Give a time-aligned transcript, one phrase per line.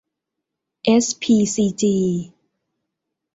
[0.83, 1.95] เอสพีซีจี